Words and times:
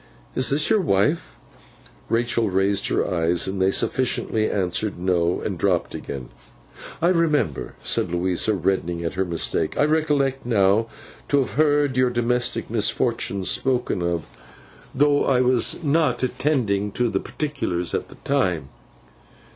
Is 0.33 0.49
this 0.49 0.67
your 0.71 0.81
wife?' 0.81 1.37
Rachael 2.09 2.49
raised 2.49 2.87
her 2.87 3.07
eyes, 3.07 3.47
and 3.47 3.61
they 3.61 3.69
sufficiently 3.69 4.49
answered 4.49 4.97
no, 4.97 5.41
and 5.41 5.59
dropped 5.59 5.93
again. 5.93 6.29
'I 7.03 7.09
remember,' 7.09 7.75
said 7.83 8.11
Louisa, 8.11 8.55
reddening 8.55 9.03
at 9.03 9.13
her 9.13 9.23
mistake; 9.25 9.77
'I 9.77 9.85
recollect, 9.85 10.43
now, 10.43 10.87
to 11.27 11.37
have 11.37 11.51
heard 11.53 11.97
your 11.97 12.09
domestic 12.09 12.67
misfortunes 12.67 13.51
spoken 13.51 14.01
of, 14.01 14.25
though 14.95 15.23
I 15.23 15.41
was 15.41 15.83
not 15.83 16.23
attending 16.23 16.91
to 16.93 17.07
the 17.07 17.19
particulars 17.19 17.93
at 17.93 18.09
the 18.09 18.15
time. 18.23 18.69